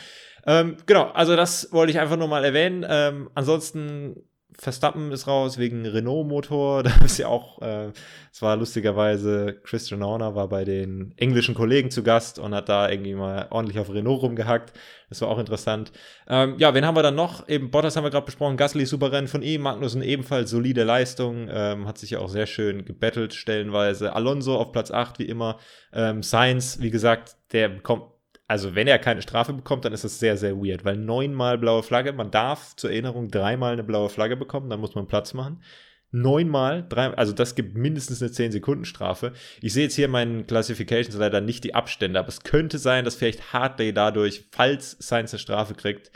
Ähm, 0.46 0.76
genau, 0.86 1.10
also 1.10 1.36
das 1.36 1.72
wollte 1.72 1.92
ich 1.92 2.00
einfach 2.00 2.16
nur 2.16 2.28
mal 2.28 2.44
erwähnen. 2.44 2.84
Ähm, 2.88 3.30
ansonsten 3.34 4.16
Verstappen 4.58 5.12
ist 5.12 5.26
raus 5.26 5.58
wegen 5.58 5.87
Renault-Motor. 5.87 6.82
Da 6.91 7.05
ist 7.05 7.19
ja 7.19 7.29
auch, 7.29 7.61
äh, 7.62 7.93
es 8.32 8.43
war 8.43 8.56
lustigerweise, 8.56 9.58
Christian 9.62 10.02
Horner 10.05 10.35
war 10.35 10.49
bei 10.49 10.64
den 10.64 11.14
englischen 11.16 11.54
Kollegen 11.54 11.90
zu 11.90 12.02
Gast 12.02 12.38
und 12.38 12.54
hat 12.54 12.69
da 12.69 12.88
irgendwie 12.90 13.14
mal 13.14 13.47
ordentlich 13.50 13.78
auf 13.78 13.92
Renault 13.92 14.23
rumgehackt. 14.23 14.73
Das 15.09 15.21
war 15.21 15.28
auch 15.28 15.38
interessant. 15.38 15.92
Ähm, 16.28 16.57
ja, 16.59 16.75
wen 16.75 16.87
haben 16.87 16.97
wir 16.97 17.02
dann 17.02 17.14
noch? 17.14 17.49
Eben 17.49 17.71
Bottas 17.71 17.97
haben 17.97 18.04
wir 18.04 18.11
gerade 18.11 18.26
besprochen, 18.26 18.57
Gasly 18.57 18.87
super 18.87 19.12
Rennen 19.12 19.28
von 19.28 19.42
ihm, 19.42 19.62
Magnussen 19.62 20.02
ebenfalls 20.02 20.50
solide 20.50 20.85
Leistung, 20.85 21.49
ähm, 21.50 21.87
hat 21.87 21.99
sich 21.99 22.11
ja 22.11 22.19
auch 22.21 22.28
sehr 22.28 22.47
schön 22.47 22.85
gebettelt 22.85 23.35
stellenweise. 23.35 24.14
Alonso 24.14 24.57
auf 24.57 24.73
Platz 24.73 24.90
8 24.90 25.19
wie 25.19 25.25
immer. 25.26 25.59
Ähm, 25.92 26.23
Sainz, 26.23 26.78
wie 26.80 26.90
gesagt, 26.90 27.37
der 27.52 27.69
bekommt 27.69 28.04
also 28.50 28.75
wenn 28.75 28.88
er 28.88 28.99
keine 28.99 29.23
Strafe 29.23 29.52
bekommt, 29.52 29.85
dann 29.85 29.92
ist 29.92 30.02
das 30.02 30.19
sehr, 30.19 30.37
sehr 30.37 30.57
weird, 30.57 30.85
weil 30.85 30.97
neunmal 30.97 31.57
blaue 31.57 31.85
Flagge, 31.85 32.12
man 32.12 32.33
darf 32.33 32.75
zur 32.75 32.90
Erinnerung 32.90 33.30
dreimal 33.30 33.75
eine 33.75 33.85
blaue 33.85 34.09
Flagge 34.09 34.37
bekommen, 34.37 34.69
dann 34.71 34.80
muss 34.80 34.97
man 34.97 35.07
Platz 35.07 35.35
machen. 35.35 35.62
Neunmal, 36.11 36.85
drei, 36.88 37.14
also 37.14 37.33
das 37.33 37.54
gibt 37.54 37.76
mindestens 37.76 38.21
eine 38.21 38.33
10-Sekunden-Strafe. 38.33 39.35
Ich 39.61 39.73
sehe 39.73 39.85
jetzt 39.85 39.95
hier 39.95 40.07
in 40.07 40.11
meinen 40.11 40.49
Classifications 40.49 41.16
leider 41.16 41.40
nicht 41.40 41.62
die 41.62 41.76
Abstände, 41.76 42.19
aber 42.19 42.26
es 42.26 42.42
könnte 42.42 42.78
sein, 42.78 43.04
dass 43.04 43.14
vielleicht 43.14 43.52
Hartley 43.52 43.95
dadurch, 43.95 44.47
falls 44.50 44.97
Sainz 44.99 45.33
eine 45.33 45.38
Strafe 45.38 45.75
kriegt, 45.75 46.11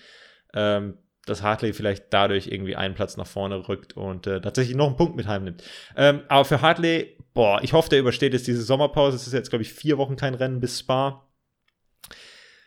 ähm, 0.54 0.98
dass 1.26 1.40
Hartley 1.40 1.72
vielleicht 1.72 2.06
dadurch 2.12 2.48
irgendwie 2.48 2.74
einen 2.74 2.96
Platz 2.96 3.16
nach 3.16 3.28
vorne 3.28 3.68
rückt 3.68 3.96
und 3.96 4.26
äh, 4.26 4.40
tatsächlich 4.40 4.76
noch 4.76 4.88
einen 4.88 4.96
Punkt 4.96 5.14
mit 5.14 5.28
heimnimmt. 5.28 5.62
Ähm, 5.96 6.22
aber 6.26 6.44
für 6.44 6.62
Hartley, 6.62 7.16
boah, 7.32 7.60
ich 7.62 7.74
hoffe, 7.74 7.90
der 7.90 8.00
übersteht 8.00 8.32
jetzt 8.32 8.48
diese 8.48 8.62
Sommerpause. 8.62 9.14
Es 9.14 9.28
ist 9.28 9.34
jetzt, 9.34 9.50
glaube 9.50 9.62
ich, 9.62 9.72
vier 9.72 9.98
Wochen 9.98 10.16
kein 10.16 10.34
Rennen 10.34 10.58
bis 10.58 10.80
Spa. 10.80 11.28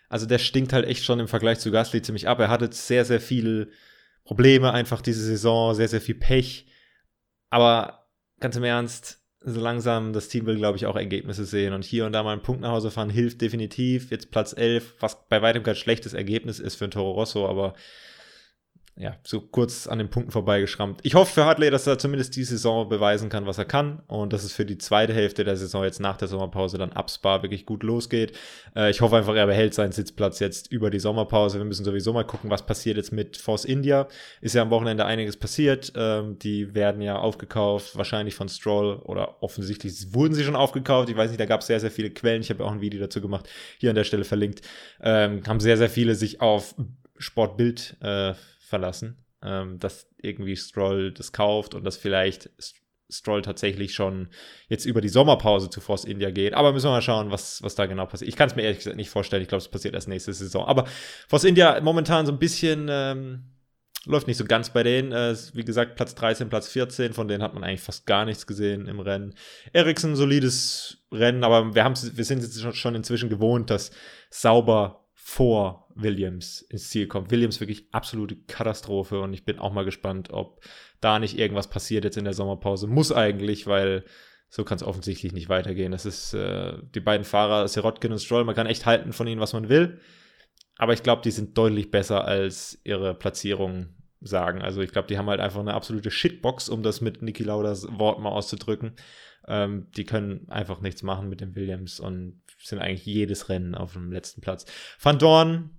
Also 0.09 0.25
der 0.25 0.37
stinkt 0.37 0.73
halt 0.73 0.85
echt 0.85 1.03
schon 1.03 1.19
im 1.19 1.27
Vergleich 1.27 1.59
zu 1.59 1.71
Gasly 1.71 2.01
ziemlich 2.01 2.27
ab. 2.27 2.39
Er 2.39 2.49
hatte 2.49 2.69
sehr, 2.71 3.05
sehr 3.05 3.19
viele 3.19 3.69
Probleme 4.23 4.71
einfach 4.71 5.01
diese 5.01 5.23
Saison, 5.23 5.73
sehr, 5.73 5.87
sehr 5.87 6.01
viel 6.01 6.15
Pech. 6.15 6.67
Aber 7.49 8.07
ganz 8.39 8.55
im 8.55 8.63
Ernst, 8.63 9.21
so 9.41 9.61
langsam, 9.61 10.13
das 10.13 10.29
Team 10.29 10.45
will, 10.45 10.57
glaube 10.57 10.77
ich, 10.77 10.85
auch 10.85 10.95
Ergebnisse 10.95 11.45
sehen. 11.45 11.73
Und 11.73 11.85
hier 11.85 12.05
und 12.05 12.11
da 12.11 12.23
mal 12.23 12.33
einen 12.33 12.41
Punkt 12.41 12.61
nach 12.61 12.71
Hause 12.71 12.91
fahren 12.91 13.09
hilft 13.09 13.41
definitiv. 13.41 14.11
Jetzt 14.11 14.31
Platz 14.31 14.53
11, 14.55 14.95
was 14.99 15.27
bei 15.29 15.41
weitem 15.41 15.63
kein 15.63 15.75
schlechtes 15.75 16.13
Ergebnis 16.13 16.59
ist 16.59 16.75
für 16.75 16.85
ein 16.85 16.91
Toro 16.91 17.11
Rosso, 17.11 17.47
aber 17.47 17.73
ja, 18.99 19.15
so 19.23 19.41
kurz 19.41 19.85
an 19.85 19.99
den 19.99 20.09
Punkten 20.09 20.31
vorbeigeschrammt. 20.31 21.01
Ich 21.03 21.13
hoffe 21.13 21.31
für 21.31 21.45
Hartley, 21.45 21.69
dass 21.69 21.85
er 21.85 21.99
zumindest 21.99 22.35
die 22.35 22.43
Saison 22.43 22.89
beweisen 22.89 23.29
kann, 23.29 23.45
was 23.45 23.59
er 23.59 23.65
kann 23.65 24.01
und 24.07 24.33
dass 24.33 24.43
es 24.43 24.53
für 24.53 24.65
die 24.65 24.79
zweite 24.79 25.13
Hälfte 25.13 25.43
der 25.43 25.55
Saison 25.55 25.83
jetzt 25.83 25.99
nach 25.99 26.17
der 26.17 26.27
Sommerpause 26.27 26.79
dann 26.79 26.91
ab 26.93 27.11
Spa 27.11 27.43
wirklich 27.43 27.67
gut 27.67 27.83
losgeht. 27.83 28.35
Äh, 28.75 28.89
ich 28.89 29.01
hoffe 29.01 29.17
einfach, 29.17 29.35
er 29.35 29.45
behält 29.45 29.75
seinen 29.75 29.91
Sitzplatz 29.91 30.39
jetzt 30.39 30.71
über 30.71 30.89
die 30.89 30.99
Sommerpause. 30.99 31.59
Wir 31.59 31.65
müssen 31.65 31.85
sowieso 31.85 32.11
mal 32.11 32.23
gucken, 32.23 32.49
was 32.49 32.65
passiert 32.65 32.97
jetzt 32.97 33.11
mit 33.11 33.37
Force 33.37 33.65
India. 33.65 34.07
Ist 34.41 34.55
ja 34.55 34.63
am 34.63 34.71
Wochenende 34.71 35.05
einiges 35.05 35.37
passiert. 35.37 35.93
Ähm, 35.95 36.39
die 36.39 36.73
werden 36.73 37.03
ja 37.03 37.19
aufgekauft, 37.19 37.95
wahrscheinlich 37.97 38.33
von 38.33 38.49
Stroll 38.49 38.95
oder 39.03 39.43
offensichtlich 39.43 40.11
wurden 40.15 40.33
sie 40.33 40.43
schon 40.43 40.55
aufgekauft. 40.55 41.09
Ich 41.09 41.17
weiß 41.17 41.29
nicht, 41.29 41.39
da 41.39 41.45
gab 41.45 41.61
es 41.61 41.67
sehr, 41.67 41.79
sehr 41.79 41.91
viele 41.91 42.09
Quellen. 42.09 42.41
Ich 42.41 42.49
habe 42.49 42.65
auch 42.65 42.71
ein 42.71 42.81
Video 42.81 42.99
dazu 42.99 43.21
gemacht, 43.21 43.47
hier 43.77 43.91
an 43.91 43.95
der 43.95 44.05
Stelle 44.05 44.23
verlinkt. 44.23 44.61
Ähm, 45.01 45.43
haben 45.47 45.59
sehr, 45.59 45.77
sehr 45.77 45.89
viele 45.89 46.15
sich 46.15 46.41
auf 46.41 46.73
Sportbild 47.19 47.95
äh, 48.01 48.33
verlassen, 48.67 49.25
ähm, 49.41 49.79
dass 49.79 50.07
irgendwie 50.17 50.55
Stroll 50.55 51.11
das 51.11 51.31
kauft 51.31 51.73
und 51.73 51.83
dass 51.83 51.97
vielleicht 51.97 52.49
Stroll 53.09 53.41
tatsächlich 53.41 53.93
schon 53.93 54.27
jetzt 54.67 54.85
über 54.85 54.99
die 54.99 55.09
Sommerpause 55.09 55.69
zu 55.69 55.79
Force 55.79 56.03
India 56.03 56.29
geht. 56.29 56.53
Aber 56.53 56.73
müssen 56.73 56.87
wir 56.87 56.91
mal 56.91 57.01
schauen, 57.01 57.31
was, 57.31 57.63
was 57.63 57.75
da 57.75 57.85
genau 57.85 58.05
passiert. 58.05 58.27
Ich 58.27 58.35
kann 58.35 58.49
es 58.49 58.55
mir 58.55 58.63
ehrlich 58.63 58.79
gesagt 58.79 58.97
nicht 58.97 59.09
vorstellen. 59.09 59.41
Ich 59.41 59.47
glaube, 59.47 59.61
es 59.61 59.69
passiert 59.69 59.93
erst 59.93 60.09
nächste 60.09 60.33
Saison. 60.33 60.65
Aber 60.65 60.85
Force 61.27 61.45
India 61.45 61.79
momentan 61.79 62.25
so 62.25 62.33
ein 62.33 62.39
bisschen 62.39 62.87
ähm, 62.89 63.43
läuft 64.05 64.27
nicht 64.27 64.37
so 64.37 64.43
ganz 64.43 64.71
bei 64.71 64.83
denen. 64.83 65.13
Äh, 65.13 65.35
wie 65.53 65.63
gesagt, 65.63 65.95
Platz 65.95 66.15
13, 66.15 66.49
Platz 66.49 66.67
14. 66.67 67.13
Von 67.13 67.29
denen 67.29 67.43
hat 67.43 67.53
man 67.53 67.63
eigentlich 67.63 67.81
fast 67.81 68.05
gar 68.05 68.25
nichts 68.25 68.45
gesehen 68.45 68.87
im 68.87 68.99
Rennen. 68.99 69.35
Ericsson, 69.71 70.17
solides 70.17 70.97
Rennen, 71.11 71.45
aber 71.45 71.75
wir, 71.75 71.85
wir 71.85 72.25
sind 72.25 72.41
jetzt 72.41 72.75
schon 72.75 72.95
inzwischen 72.95 73.29
gewohnt, 73.29 73.69
dass 73.69 73.91
sauber 74.29 75.07
vor 75.13 75.86
Williams 76.01 76.61
ins 76.61 76.89
Ziel 76.89 77.07
kommt. 77.07 77.31
Williams 77.31 77.59
wirklich 77.59 77.87
absolute 77.91 78.35
Katastrophe 78.35 79.19
und 79.21 79.33
ich 79.33 79.45
bin 79.45 79.59
auch 79.59 79.73
mal 79.73 79.85
gespannt, 79.85 80.31
ob 80.31 80.63
da 81.01 81.19
nicht 81.19 81.37
irgendwas 81.37 81.69
passiert 81.69 82.03
jetzt 82.03 82.17
in 82.17 82.25
der 82.25 82.33
Sommerpause. 82.33 82.87
Muss 82.87 83.11
eigentlich, 83.11 83.67
weil 83.67 84.03
so 84.49 84.63
kann 84.63 84.77
es 84.77 84.83
offensichtlich 84.83 85.33
nicht 85.33 85.49
weitergehen. 85.49 85.91
Das 85.91 86.05
ist 86.05 86.33
äh, 86.33 86.73
die 86.95 86.99
beiden 86.99 87.25
Fahrer, 87.25 87.67
Sirotkin 87.67 88.11
und 88.11 88.19
Stroll, 88.19 88.45
man 88.45 88.55
kann 88.55 88.67
echt 88.67 88.85
halten 88.85 89.13
von 89.13 89.27
ihnen, 89.27 89.41
was 89.41 89.53
man 89.53 89.69
will. 89.69 89.99
Aber 90.77 90.93
ich 90.93 91.03
glaube, 91.03 91.21
die 91.23 91.31
sind 91.31 91.57
deutlich 91.57 91.91
besser 91.91 92.25
als 92.25 92.79
ihre 92.83 93.13
Platzierung 93.15 93.95
sagen. 94.21 94.61
Also 94.61 94.81
ich 94.81 94.91
glaube, 94.91 95.07
die 95.07 95.17
haben 95.17 95.29
halt 95.29 95.39
einfach 95.39 95.59
eine 95.59 95.73
absolute 95.73 96.11
Shitbox, 96.11 96.69
um 96.69 96.83
das 96.83 97.01
mit 97.01 97.21
Niki 97.21 97.43
Lauders 97.43 97.87
Wort 97.91 98.19
mal 98.19 98.29
auszudrücken. 98.29 98.95
Ähm, 99.47 99.87
die 99.95 100.05
können 100.05 100.49
einfach 100.49 100.81
nichts 100.81 101.03
machen 101.03 101.29
mit 101.29 101.41
dem 101.41 101.55
Williams 101.55 101.99
und 101.99 102.41
sind 102.59 102.79
eigentlich 102.79 103.05
jedes 103.05 103.49
Rennen 103.49 103.75
auf 103.75 103.93
dem 103.93 104.11
letzten 104.11 104.41
Platz. 104.41 104.65
Van 105.01 105.19
Dorn 105.19 105.71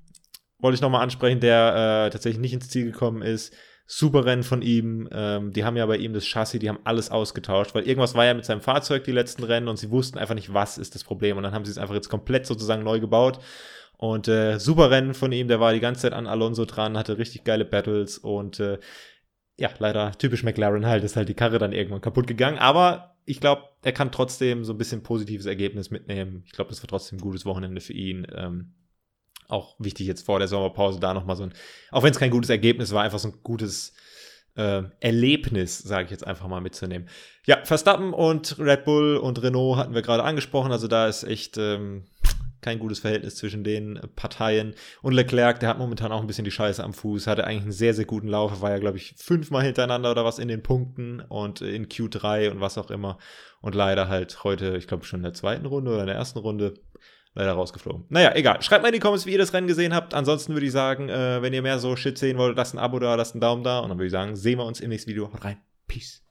wollte 0.59 0.75
ich 0.75 0.81
nochmal 0.81 1.03
ansprechen, 1.03 1.41
der 1.41 2.07
äh, 2.07 2.11
tatsächlich 2.11 2.41
nicht 2.41 2.53
ins 2.53 2.69
Ziel 2.69 2.85
gekommen 2.85 3.23
ist. 3.23 3.55
Super 3.87 4.27
Rennen 4.27 4.43
von 4.43 4.61
ihm. 4.61 5.09
Ähm, 5.13 5.53
die 5.53 5.65
haben 5.65 5.77
ja 5.77 5.87
bei 5.87 5.97
ihm 5.97 6.13
das 6.13 6.27
Chassis, 6.27 6.61
die 6.61 6.69
haben 6.69 6.81
alles 6.85 7.11
ausgetauscht, 7.11 7.75
weil 7.75 7.87
irgendwas 7.87 8.15
war 8.15 8.27
ja 8.27 8.35
mit 8.35 8.45
seinem 8.45 8.61
Fahrzeug 8.61 9.05
die 9.05 9.13
letzten 9.13 9.45
Rennen 9.45 9.69
und 9.69 9.79
sie 9.79 9.91
wussten 9.91 10.19
einfach 10.19 10.35
nicht, 10.35 10.53
was 10.53 10.77
ist 10.77 10.95
das 10.95 11.05
Problem. 11.05 11.37
Und 11.37 11.45
dann 11.45 11.53
haben 11.53 11.65
sie 11.65 11.71
es 11.71 11.79
einfach 11.79 11.95
jetzt 11.95 12.11
komplett 12.11 12.47
sozusagen 12.47 12.83
neu 12.83 13.01
gebaut. 13.01 13.41
Und 13.97 14.29
äh, 14.29 14.59
super 14.59 14.91
Rennen 14.91 15.15
von 15.15 15.33
ihm, 15.33 15.49
der 15.49 15.59
war 15.59 15.73
die 15.73 15.81
ganze 15.81 16.03
Zeit 16.03 16.13
an 16.13 16.27
Alonso 16.27 16.67
dran, 16.67 16.97
hatte 16.97 17.19
richtig 17.19 17.45
geile 17.45 17.65
Battles 17.65 18.19
und 18.19 18.61
äh, 18.61 18.79
ja, 19.59 19.71
leider 19.79 20.13
typisch 20.13 20.45
McLaren 20.45 20.87
halt, 20.87 21.03
ist 21.03 21.17
halt 21.17 21.29
die 21.29 21.35
Karre 21.35 21.59
dann 21.59 21.73
irgendwann 21.73 22.01
kaputt 22.01 22.29
gegangen. 22.29 22.59
Aber 22.59 23.17
ich 23.25 23.41
glaube, 23.41 23.65
er 23.83 23.93
kann 23.93 24.13
trotzdem 24.13 24.65
so 24.65 24.73
ein 24.73 24.79
bisschen 24.79 25.03
positives 25.03 25.47
Ergebnis 25.47 25.91
mitnehmen. 25.91 26.45
Ich 26.47 26.53
glaube, 26.53 26.71
das 26.71 26.81
war 26.81 26.89
trotzdem 26.89 27.19
ein 27.19 27.23
gutes 27.23 27.45
Wochenende 27.45 27.81
für 27.81 27.93
ihn. 27.93 28.27
Ähm, 28.35 28.75
auch 29.49 29.75
wichtig 29.79 30.07
jetzt 30.07 30.27
vor 30.27 30.39
der 30.39 30.49
Sommerpause 30.49 31.01
da 31.01 31.15
nochmal 31.15 31.37
so 31.37 31.45
ein, 31.45 31.55
auch 31.91 32.03
wenn 32.03 32.13
es 32.13 32.19
kein 32.19 32.31
gutes 32.31 32.51
Ergebnis 32.51 32.93
war, 32.93 33.03
einfach 33.03 33.19
so 33.19 33.29
ein 33.29 33.39
gutes 33.43 33.95
äh, 34.55 34.83
Erlebnis, 35.01 35.79
sage 35.79 36.05
ich 36.05 36.11
jetzt 36.11 36.27
einfach 36.27 36.49
mal 36.49 36.61
mitzunehmen. 36.61 37.09
Ja, 37.47 37.65
Verstappen 37.65 38.13
und 38.13 38.59
Red 38.59 38.85
Bull 38.85 39.17
und 39.17 39.43
Renault 39.43 39.79
hatten 39.79 39.95
wir 39.95 40.03
gerade 40.03 40.23
angesprochen, 40.23 40.73
also 40.73 40.87
da 40.87 41.09
ist 41.09 41.25
echt 41.25 41.57
ähm, 41.57 42.05
kein 42.61 42.79
gutes 42.79 42.99
Verhältnis 42.99 43.37
zwischen 43.37 43.65
den 43.65 44.01
Parteien. 44.17 44.75
Und 45.03 45.13
Leclerc, 45.13 45.61
der 45.61 45.69
hat 45.69 45.79
momentan 45.79 46.13
auch 46.13 46.21
ein 46.21 46.27
bisschen 46.27 46.45
die 46.45 46.51
Scheiße 46.51 46.83
am 46.83 46.93
Fuß, 46.93 47.27
hatte 47.27 47.47
eigentlich 47.47 47.63
einen 47.63 47.73
sehr, 47.73 47.95
sehr 47.95 48.05
guten 48.05 48.29
Lauf. 48.29 48.61
War 48.61 48.71
ja, 48.71 48.79
glaube 48.79 48.99
ich, 48.99 49.15
fünfmal 49.17 49.63
hintereinander 49.63 50.11
oder 50.11 50.25
was 50.25 50.39
in 50.39 50.49
den 50.49 50.63
Punkten 50.63 51.21
und 51.21 51.61
in 51.61 51.89
Q3 51.89 52.51
und 52.51 52.61
was 52.61 52.79
auch 52.79 52.91
immer. 52.91 53.19
Und 53.61 53.75
leider 53.75 54.09
halt 54.09 54.45
heute, 54.45 54.77
ich 54.77 54.87
glaube, 54.89 55.05
schon 55.05 55.21
in 55.21 55.25
der 55.25 55.35
zweiten 55.35 55.67
Runde 55.67 55.93
oder 55.93 56.01
in 56.01 56.09
der 56.09 56.17
ersten 56.17 56.41
Runde 56.41 56.75
leider 57.39 57.53
rausgeflogen. 57.53 58.05
Naja, 58.09 58.35
egal. 58.35 58.61
Schreibt 58.63 58.83
mal 58.83 58.89
in 58.89 58.95
die 58.95 58.99
Comments, 58.99 59.25
wie 59.25 59.33
ihr 59.33 59.39
das 59.39 59.53
Rennen 59.53 59.69
gesehen 59.69 59.95
habt. 59.95 60.13
Ansonsten 60.13 60.53
würde 60.53 60.67
ich 60.67 60.73
sagen, 60.73 61.09
äh, 61.09 61.41
wenn 61.41 61.53
ihr 61.53 61.63
mehr 61.63 61.79
so 61.79 61.97
Shit 61.97 62.19
sehen 62.19 62.37
wollt, 62.37 62.57
lasst 62.57 62.75
ein 62.75 62.79
Abo 62.79 62.99
da, 62.99 63.15
lasst 63.15 63.35
einen 63.35 63.41
Daumen 63.41 63.63
da. 63.63 63.79
Und 63.79 63.89
dann 63.89 63.99
würde 63.99 64.07
ich 64.07 64.13
sagen, 64.13 64.37
sehen 64.37 64.59
wir 64.59 64.67
uns 64.67 64.81
im 64.81 64.91
nächsten 64.91 65.11
Video. 65.11 65.33
Haut 65.33 65.45
rein. 65.45 65.59
Peace. 65.87 66.28